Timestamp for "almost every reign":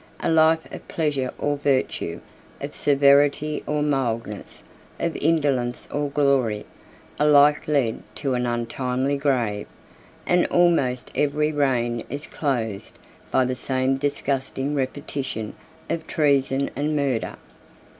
10.47-12.03